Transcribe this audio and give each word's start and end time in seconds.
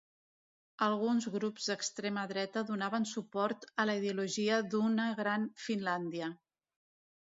Alguns 0.85 1.27
grups 1.35 1.67
d'extrema 1.73 2.25
dreta 2.33 2.65
donaven 2.71 3.07
suport 3.13 3.71
a 3.85 3.89
la 3.91 3.99
ideologia 4.03 4.61
d'una 4.75 5.09
Gran 5.25 5.51
Finlàndia. 5.71 6.37